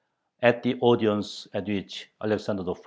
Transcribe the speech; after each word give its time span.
At 0.41 0.63
the 0.63 0.79
audience 0.79 1.47
at 1.53 1.67
which 1.67 2.09
Alexander 2.19 2.63
I. 2.67 2.73